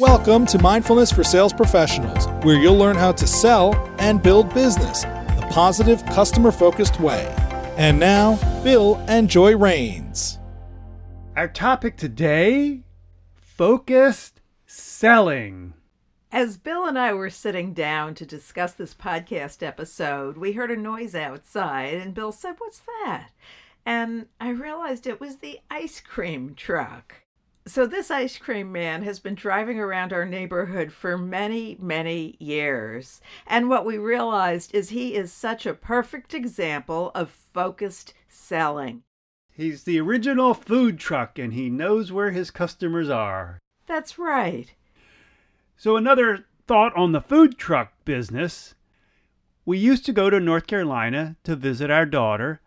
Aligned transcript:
Welcome 0.00 0.46
to 0.46 0.58
Mindfulness 0.58 1.12
for 1.12 1.22
Sales 1.22 1.52
Professionals, 1.52 2.26
where 2.46 2.56
you'll 2.56 2.78
learn 2.78 2.96
how 2.96 3.12
to 3.12 3.26
sell 3.26 3.74
and 3.98 4.22
build 4.22 4.54
business 4.54 5.02
the 5.02 5.46
positive, 5.50 6.02
customer 6.06 6.50
focused 6.50 6.98
way. 6.98 7.26
And 7.76 8.00
now, 8.00 8.36
Bill 8.64 9.04
and 9.06 9.28
Joy 9.28 9.54
Rains. 9.54 10.38
Our 11.36 11.46
topic 11.46 11.98
today 11.98 12.84
focused 13.34 14.40
selling. 14.64 15.74
As 16.30 16.56
Bill 16.56 16.86
and 16.86 16.98
I 16.98 17.12
were 17.12 17.28
sitting 17.28 17.74
down 17.74 18.14
to 18.14 18.24
discuss 18.24 18.72
this 18.72 18.94
podcast 18.94 19.62
episode, 19.62 20.38
we 20.38 20.52
heard 20.52 20.70
a 20.70 20.76
noise 20.76 21.14
outside, 21.14 21.96
and 21.96 22.14
Bill 22.14 22.32
said, 22.32 22.54
What's 22.56 22.80
that? 23.04 23.28
And 23.84 24.28
I 24.40 24.48
realized 24.52 25.06
it 25.06 25.20
was 25.20 25.36
the 25.36 25.60
ice 25.70 26.00
cream 26.00 26.54
truck. 26.54 27.21
So, 27.64 27.86
this 27.86 28.10
ice 28.10 28.38
cream 28.38 28.72
man 28.72 29.04
has 29.04 29.20
been 29.20 29.36
driving 29.36 29.78
around 29.78 30.12
our 30.12 30.24
neighborhood 30.24 30.92
for 30.92 31.16
many, 31.16 31.76
many 31.80 32.36
years. 32.40 33.20
And 33.46 33.68
what 33.68 33.86
we 33.86 33.98
realized 33.98 34.74
is 34.74 34.88
he 34.88 35.14
is 35.14 35.32
such 35.32 35.64
a 35.64 35.74
perfect 35.74 36.34
example 36.34 37.12
of 37.14 37.30
focused 37.30 38.14
selling. 38.26 39.04
He's 39.52 39.84
the 39.84 40.00
original 40.00 40.54
food 40.54 40.98
truck 40.98 41.38
and 41.38 41.52
he 41.52 41.70
knows 41.70 42.10
where 42.10 42.32
his 42.32 42.50
customers 42.50 43.08
are. 43.08 43.60
That's 43.86 44.18
right. 44.18 44.74
So, 45.76 45.96
another 45.96 46.46
thought 46.66 46.96
on 46.96 47.12
the 47.12 47.20
food 47.20 47.58
truck 47.58 47.92
business. 48.04 48.74
We 49.64 49.78
used 49.78 50.04
to 50.06 50.12
go 50.12 50.30
to 50.30 50.40
North 50.40 50.66
Carolina 50.66 51.36
to 51.44 51.54
visit 51.54 51.92
our 51.92 52.06
daughter. 52.06 52.60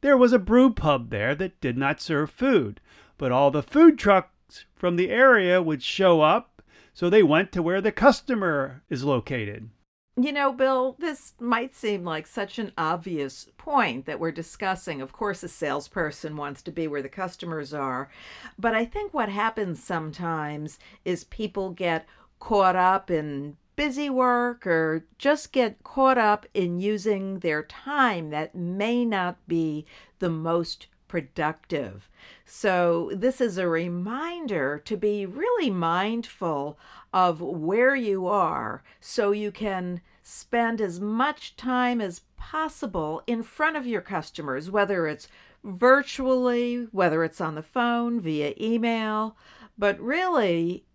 There 0.00 0.16
was 0.16 0.32
a 0.32 0.38
brew 0.38 0.72
pub 0.72 1.10
there 1.10 1.34
that 1.34 1.60
did 1.60 1.76
not 1.76 2.00
serve 2.00 2.30
food 2.30 2.80
but 3.22 3.30
all 3.30 3.52
the 3.52 3.62
food 3.62 4.00
trucks 4.00 4.66
from 4.74 4.96
the 4.96 5.08
area 5.08 5.62
would 5.62 5.80
show 5.80 6.22
up, 6.22 6.60
so 6.92 7.08
they 7.08 7.22
went 7.22 7.52
to 7.52 7.62
where 7.62 7.80
the 7.80 7.92
customer 7.92 8.82
is 8.90 9.04
located. 9.04 9.70
You 10.16 10.32
know, 10.32 10.52
Bill, 10.52 10.96
this 10.98 11.34
might 11.38 11.76
seem 11.76 12.02
like 12.02 12.26
such 12.26 12.58
an 12.58 12.72
obvious 12.76 13.46
point 13.56 14.06
that 14.06 14.18
we're 14.18 14.32
discussing. 14.32 15.00
Of 15.00 15.12
course, 15.12 15.44
a 15.44 15.48
salesperson 15.48 16.36
wants 16.36 16.62
to 16.62 16.72
be 16.72 16.88
where 16.88 17.00
the 17.00 17.08
customers 17.08 17.72
are. 17.72 18.10
But 18.58 18.74
I 18.74 18.84
think 18.84 19.14
what 19.14 19.28
happens 19.28 19.80
sometimes 19.80 20.80
is 21.04 21.22
people 21.22 21.70
get 21.70 22.06
caught 22.40 22.74
up 22.74 23.08
in 23.08 23.56
busy 23.76 24.10
work 24.10 24.66
or 24.66 25.06
just 25.16 25.52
get 25.52 25.84
caught 25.84 26.18
up 26.18 26.44
in 26.54 26.80
using 26.80 27.38
their 27.38 27.62
time 27.62 28.30
that 28.30 28.56
may 28.56 29.04
not 29.04 29.38
be 29.46 29.86
the 30.18 30.28
most 30.28 30.88
productive. 31.12 32.08
So, 32.46 33.10
this 33.14 33.38
is 33.38 33.58
a 33.58 33.68
reminder 33.68 34.80
to 34.86 34.96
be 34.96 35.26
really 35.26 35.68
mindful 35.68 36.78
of 37.12 37.42
where 37.42 37.94
you 37.94 38.26
are 38.26 38.82
so 38.98 39.30
you 39.30 39.52
can 39.52 40.00
spend 40.22 40.80
as 40.80 41.00
much 41.00 41.54
time 41.54 42.00
as 42.00 42.22
possible 42.38 43.22
in 43.26 43.42
front 43.42 43.76
of 43.76 43.86
your 43.86 44.00
customers, 44.00 44.70
whether 44.70 45.06
it's 45.06 45.28
virtually, 45.62 46.88
whether 46.92 47.24
it's 47.24 47.42
on 47.42 47.56
the 47.56 47.62
phone, 47.62 48.18
via 48.18 48.54
email. 48.58 49.36
But 49.76 50.00
really, 50.00 50.86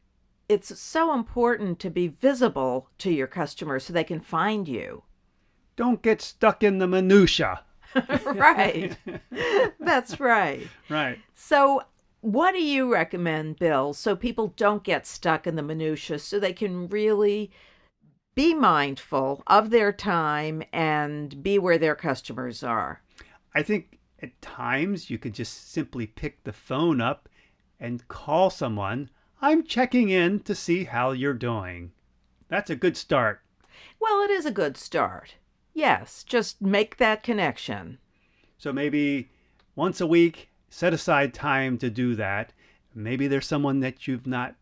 it's 0.49 0.79
so 0.79 1.13
important 1.13 1.77
to 1.81 1.91
be 1.91 2.07
visible 2.07 2.89
to 2.97 3.11
your 3.11 3.27
customers 3.27 3.83
so 3.83 3.93
they 3.93 4.03
can 4.03 4.21
find 4.21 4.67
you. 4.67 5.03
Don't 5.75 6.01
get 6.01 6.23
stuck 6.23 6.63
in 6.63 6.79
the 6.79 6.87
minutia. 6.87 7.61
right. 8.25 8.97
That's 9.79 10.19
right. 10.19 10.67
Right. 10.89 11.19
So, 11.35 11.83
what 12.21 12.53
do 12.53 12.63
you 12.63 12.91
recommend, 12.91 13.59
Bill, 13.59 13.93
so 13.93 14.15
people 14.15 14.53
don't 14.57 14.83
get 14.83 15.05
stuck 15.05 15.47
in 15.47 15.55
the 15.55 15.63
minutiae 15.63 16.19
so 16.19 16.39
they 16.39 16.53
can 16.53 16.87
really 16.87 17.51
be 18.35 18.53
mindful 18.53 19.43
of 19.47 19.69
their 19.69 19.91
time 19.91 20.63
and 20.73 21.41
be 21.41 21.57
where 21.59 21.77
their 21.77 21.95
customers 21.95 22.63
are? 22.63 23.01
I 23.53 23.63
think 23.63 23.99
at 24.21 24.41
times 24.41 25.09
you 25.09 25.17
could 25.17 25.33
just 25.33 25.71
simply 25.71 26.07
pick 26.07 26.43
the 26.43 26.53
phone 26.53 27.01
up 27.01 27.29
and 27.79 28.07
call 28.07 28.49
someone. 28.49 29.09
I'm 29.41 29.63
checking 29.63 30.09
in 30.09 30.39
to 30.41 30.55
see 30.55 30.85
how 30.85 31.11
you're 31.11 31.33
doing. 31.33 31.91
That's 32.49 32.69
a 32.69 32.75
good 32.75 32.97
start. 32.97 33.41
Well, 33.99 34.21
it 34.21 34.31
is 34.31 34.45
a 34.45 34.51
good 34.51 34.77
start. 34.77 35.35
Yes, 35.77 36.23
just 36.23 36.59
make 36.59 36.97
that 36.97 37.21
connection. 37.21 37.99
So 38.57 38.73
maybe 38.73 39.29
once 39.75 40.01
a 40.01 40.07
week, 40.07 40.49
set 40.71 40.91
aside 40.91 41.35
time 41.35 41.77
to 41.77 41.91
do 41.91 42.15
that. 42.15 42.51
Maybe 42.95 43.27
there's 43.27 43.45
someone 43.45 43.81
that 43.81 44.07
you've 44.07 44.25
not 44.25 44.55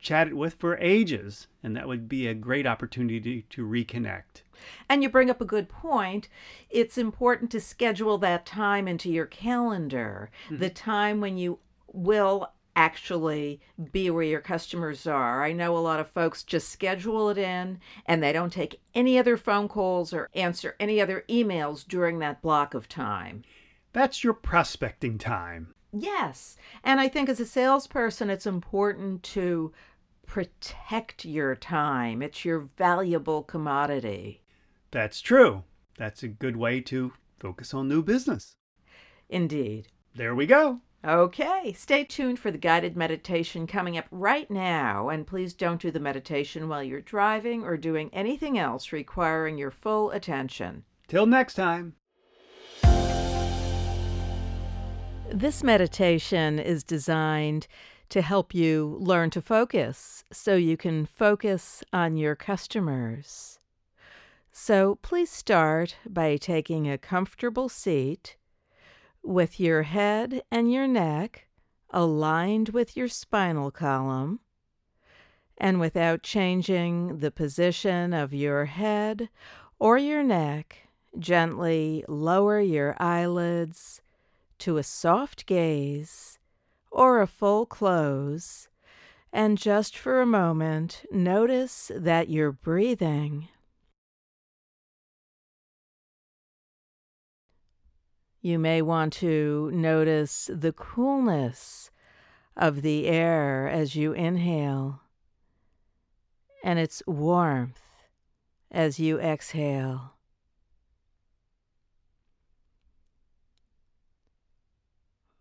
chatted 0.00 0.34
with 0.34 0.54
for 0.54 0.76
ages, 0.78 1.46
and 1.62 1.76
that 1.76 1.86
would 1.86 2.08
be 2.08 2.26
a 2.26 2.34
great 2.34 2.66
opportunity 2.66 3.42
to 3.50 3.64
reconnect. 3.64 4.42
And 4.88 5.04
you 5.04 5.08
bring 5.08 5.30
up 5.30 5.40
a 5.40 5.44
good 5.44 5.68
point. 5.68 6.28
It's 6.70 6.98
important 6.98 7.52
to 7.52 7.60
schedule 7.60 8.18
that 8.18 8.44
time 8.44 8.88
into 8.88 9.12
your 9.12 9.26
calendar, 9.26 10.28
mm-hmm. 10.46 10.58
the 10.58 10.70
time 10.70 11.20
when 11.20 11.38
you 11.38 11.60
will 11.86 12.50
actually 12.74 13.60
be 13.92 14.10
where 14.10 14.24
your 14.24 14.40
customers 14.40 15.06
are. 15.06 15.44
I 15.44 15.52
know 15.52 15.76
a 15.76 15.78
lot 15.78 16.00
of 16.00 16.08
folks 16.08 16.42
just 16.42 16.70
schedule 16.70 17.28
it 17.30 17.38
in 17.38 17.80
and 18.06 18.22
they 18.22 18.32
don't 18.32 18.52
take 18.52 18.80
any 18.94 19.18
other 19.18 19.36
phone 19.36 19.68
calls 19.68 20.12
or 20.12 20.28
answer 20.34 20.76
any 20.80 21.00
other 21.00 21.24
emails 21.28 21.86
during 21.86 22.18
that 22.20 22.42
block 22.42 22.74
of 22.74 22.88
time. 22.88 23.42
That's 23.92 24.24
your 24.24 24.34
prospecting 24.34 25.18
time. 25.18 25.74
Yes. 25.92 26.56
And 26.82 27.00
I 27.00 27.08
think 27.08 27.28
as 27.28 27.40
a 27.40 27.46
salesperson, 27.46 28.30
it's 28.30 28.46
important 28.46 29.22
to 29.24 29.72
protect 30.26 31.26
your 31.26 31.54
time, 31.54 32.22
it's 32.22 32.44
your 32.44 32.70
valuable 32.78 33.42
commodity. 33.42 34.42
That's 34.90 35.20
true. 35.20 35.64
That's 35.98 36.22
a 36.22 36.28
good 36.28 36.56
way 36.56 36.80
to 36.82 37.12
focus 37.38 37.74
on 37.74 37.88
new 37.88 38.02
business. 38.02 38.56
Indeed. 39.28 39.88
There 40.14 40.34
we 40.34 40.46
go. 40.46 40.80
Okay, 41.04 41.74
stay 41.76 42.04
tuned 42.04 42.38
for 42.38 42.52
the 42.52 42.58
guided 42.58 42.96
meditation 42.96 43.66
coming 43.66 43.98
up 43.98 44.06
right 44.12 44.48
now. 44.48 45.08
And 45.08 45.26
please 45.26 45.52
don't 45.52 45.80
do 45.80 45.90
the 45.90 45.98
meditation 45.98 46.68
while 46.68 46.82
you're 46.82 47.00
driving 47.00 47.64
or 47.64 47.76
doing 47.76 48.08
anything 48.12 48.56
else 48.56 48.92
requiring 48.92 49.58
your 49.58 49.72
full 49.72 50.12
attention. 50.12 50.84
Till 51.08 51.26
next 51.26 51.54
time. 51.54 51.94
This 55.28 55.64
meditation 55.64 56.60
is 56.60 56.84
designed 56.84 57.66
to 58.10 58.22
help 58.22 58.54
you 58.54 58.98
learn 59.00 59.30
to 59.30 59.42
focus 59.42 60.22
so 60.30 60.54
you 60.54 60.76
can 60.76 61.06
focus 61.06 61.82
on 61.92 62.16
your 62.16 62.36
customers. 62.36 63.58
So 64.52 64.98
please 65.02 65.30
start 65.30 65.96
by 66.06 66.36
taking 66.36 66.88
a 66.88 66.98
comfortable 66.98 67.70
seat 67.70 68.36
with 69.22 69.60
your 69.60 69.82
head 69.82 70.42
and 70.50 70.72
your 70.72 70.86
neck 70.86 71.46
aligned 71.90 72.70
with 72.70 72.96
your 72.96 73.08
spinal 73.08 73.70
column, 73.70 74.40
and 75.58 75.78
without 75.78 76.22
changing 76.22 77.18
the 77.18 77.30
position 77.30 78.12
of 78.12 78.32
your 78.32 78.64
head 78.64 79.28
or 79.78 79.98
your 79.98 80.22
neck, 80.22 80.78
gently 81.18 82.04
lower 82.08 82.60
your 82.60 82.96
eyelids 82.98 84.00
to 84.58 84.78
a 84.78 84.82
soft 84.82 85.44
gaze 85.46 86.38
or 86.90 87.20
a 87.20 87.26
full 87.26 87.66
close, 87.66 88.68
and 89.32 89.58
just 89.58 89.96
for 89.96 90.20
a 90.20 90.26
moment, 90.26 91.04
notice 91.10 91.90
that 91.94 92.28
you're 92.28 92.52
breathing. 92.52 93.48
You 98.44 98.58
may 98.58 98.82
want 98.82 99.12
to 99.14 99.70
notice 99.72 100.50
the 100.52 100.72
coolness 100.72 101.92
of 102.56 102.82
the 102.82 103.06
air 103.06 103.68
as 103.68 103.94
you 103.94 104.12
inhale 104.12 105.00
and 106.64 106.76
its 106.76 107.04
warmth 107.06 107.80
as 108.68 108.98
you 108.98 109.20
exhale. 109.20 110.14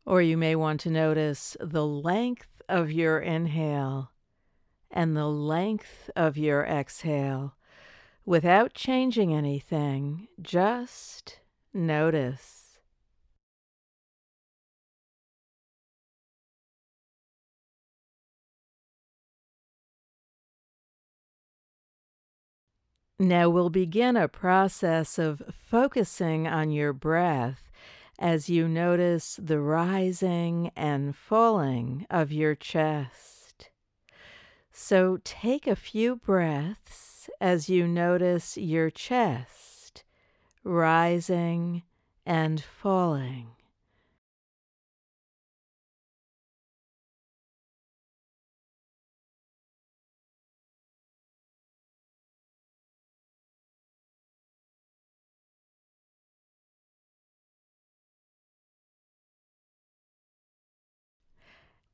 Or 0.05 0.21
you 0.21 0.37
may 0.37 0.55
want 0.55 0.79
to 0.81 0.91
notice 0.91 1.57
the 1.59 1.85
length 1.85 2.61
of 2.69 2.91
your 2.91 3.19
inhale 3.19 4.11
and 4.91 5.17
the 5.17 5.27
length 5.27 6.11
of 6.15 6.37
your 6.37 6.65
exhale 6.65 7.55
without 8.25 8.75
changing 8.75 9.33
anything. 9.33 10.27
Just 10.39 11.39
notice. 11.73 12.60
Now 23.21 23.51
we'll 23.51 23.69
begin 23.69 24.18
a 24.18 24.27
process 24.27 25.19
of 25.19 25.44
focusing 25.56 26.47
on 26.47 26.71
your 26.71 26.91
breath 26.91 27.69
as 28.18 28.50
you 28.50 28.68
notice 28.68 29.39
the 29.39 29.59
rising 29.59 30.71
and 30.75 31.15
falling 31.15 32.07
of 32.09 32.31
your 32.31 32.56
chest. 32.56 33.69
So 34.71 35.19
take 35.23 35.68
a 35.68 35.75
few 35.75 36.15
breaths 36.15 37.29
as 37.39 37.69
you 37.69 37.88
notice 37.88 38.57
your 38.57 38.89
chest 38.89 40.03
rising 40.63 41.83
and 42.25 42.59
falling. 42.59 43.50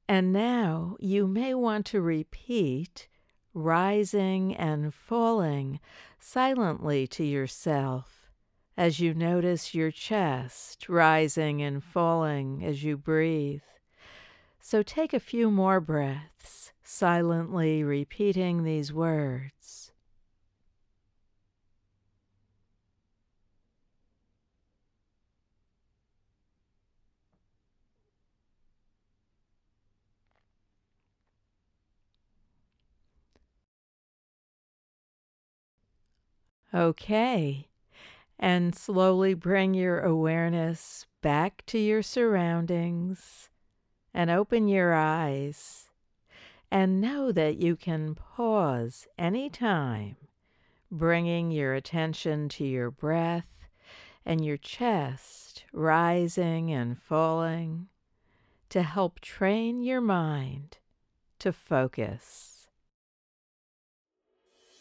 And 0.08 0.32
now 0.32 0.96
you 1.00 1.28
may 1.28 1.54
want 1.54 1.86
to 1.88 2.02
repeat 2.02 3.08
rising 3.54 4.56
and 4.56 4.94
falling 4.94 5.80
silently 6.20 7.08
to 7.08 7.24
yourself 7.24 8.30
as 8.78 9.00
you 9.00 9.14
notice 9.14 9.74
your 9.74 9.92
chest 9.92 10.88
rising 10.88 11.62
and 11.62 11.84
falling 11.84 12.64
as 12.64 12.84
you 12.84 12.96
breathe. 12.96 13.62
So 14.62 14.84
take 14.84 15.14
a 15.14 15.20
few 15.20 15.50
more 15.50 15.82
breaths, 15.82 16.72
silently 16.84 17.84
repeating 17.84 18.64
these 18.64 18.94
words. 18.94 19.87
Okay. 36.74 37.68
And 38.40 38.76
slowly 38.76 39.34
bring 39.34 39.74
your 39.74 40.00
awareness 40.02 41.08
back 41.22 41.64
to 41.68 41.80
your 41.80 42.04
surroundings 42.04 43.50
and 44.14 44.30
open 44.30 44.68
your 44.68 44.94
eyes. 44.94 45.90
And 46.70 47.00
know 47.00 47.32
that 47.32 47.58
you 47.58 47.76
can 47.76 48.14
pause 48.14 49.08
anytime, 49.18 50.18
bringing 50.92 51.50
your 51.50 51.74
attention 51.74 52.50
to 52.50 52.66
your 52.66 52.92
breath 52.92 53.48
and 54.26 54.44
your 54.44 54.58
chest 54.58 55.64
rising 55.72 56.72
and 56.72 57.02
falling 57.02 57.88
to 58.70 58.84
help 58.84 59.22
train 59.22 59.82
your 59.82 60.02
mind 60.02 60.78
to 61.40 61.54
focus. 61.54 62.57